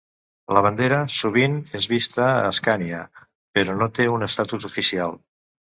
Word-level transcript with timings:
La 0.57 0.61
bandera 0.67 1.01
sovint 1.15 1.59
és 1.81 1.89
vista 1.93 2.25
a 2.31 2.49
Escània, 2.55 3.05
però 3.59 3.79
no 3.83 3.91
té 4.01 4.13
un 4.19 4.31
estatus 4.33 4.71
oficial. 4.73 5.21